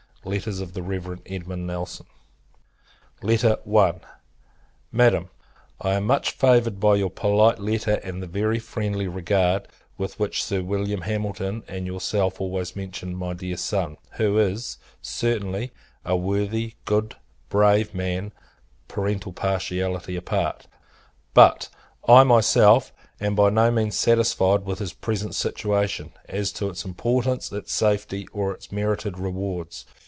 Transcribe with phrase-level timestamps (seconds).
[0.23, 1.19] Letters OF THE REV.
[1.25, 2.05] EDMUND NELSON,
[3.27, 3.39] &c.
[3.77, 3.93] I.
[4.91, 5.29] Madam,
[5.81, 9.67] I am much favoured by your polite letter, and the very friendly regard
[9.97, 15.71] with which Sir William Hamilton and yourself always mention my dear son; who is, certainly,
[16.05, 17.15] a worthy, good,
[17.49, 18.31] brave man,
[18.87, 20.67] parental partiality apart.
[21.33, 21.67] But,
[22.07, 27.51] I myself am by no means satisfied with his present situation; as to its importance,
[27.51, 29.87] its safety, or its merited rewards.